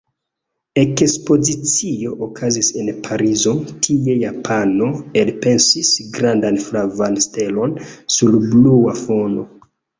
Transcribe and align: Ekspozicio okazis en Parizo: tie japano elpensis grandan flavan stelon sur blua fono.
Ekspozicio 0.83 2.13
okazis 2.27 2.69
en 2.85 2.89
Parizo: 3.09 3.53
tie 3.89 4.17
japano 4.23 4.89
elpensis 5.23 5.95
grandan 6.19 6.61
flavan 6.67 7.23
stelon 7.29 7.81
sur 8.19 8.43
blua 8.51 9.01
fono. 9.07 9.49